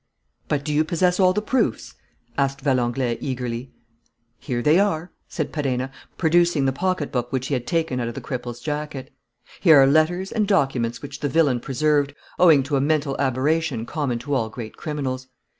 [0.47, 1.93] "But do you possess all the proofs?"
[2.35, 3.71] asked Valenglay eagerly.
[4.39, 8.15] "Here they are," said Perenna, producing the pocket book which he had taken out of
[8.15, 9.13] the cripple's jacket.
[9.59, 14.17] "Here are letters and documents which the villain preserved, owing to a mental aberration common
[14.17, 15.27] to all great criminals.